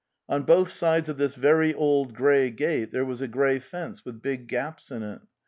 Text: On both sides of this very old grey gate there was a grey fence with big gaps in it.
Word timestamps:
On 0.27 0.41
both 0.41 0.69
sides 0.71 1.09
of 1.09 1.17
this 1.19 1.35
very 1.35 1.75
old 1.75 2.15
grey 2.15 2.49
gate 2.49 2.89
there 2.91 3.05
was 3.05 3.21
a 3.21 3.27
grey 3.27 3.59
fence 3.59 4.03
with 4.03 4.19
big 4.19 4.47
gaps 4.47 4.89
in 4.89 5.03
it. 5.03 5.21